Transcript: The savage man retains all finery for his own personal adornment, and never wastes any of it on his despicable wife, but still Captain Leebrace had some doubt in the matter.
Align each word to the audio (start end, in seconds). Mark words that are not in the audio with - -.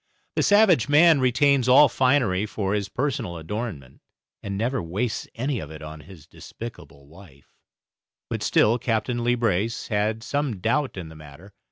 The 0.35 0.41
savage 0.41 0.89
man 0.89 1.19
retains 1.19 1.69
all 1.69 1.87
finery 1.87 2.47
for 2.47 2.73
his 2.73 2.87
own 2.87 2.93
personal 2.95 3.37
adornment, 3.37 4.01
and 4.41 4.57
never 4.57 4.81
wastes 4.81 5.27
any 5.35 5.59
of 5.59 5.69
it 5.69 5.83
on 5.83 5.99
his 5.99 6.25
despicable 6.25 7.05
wife, 7.05 7.53
but 8.27 8.41
still 8.41 8.79
Captain 8.79 9.23
Leebrace 9.23 9.89
had 9.89 10.23
some 10.23 10.57
doubt 10.59 10.97
in 10.97 11.09
the 11.09 11.15
matter. 11.15 11.53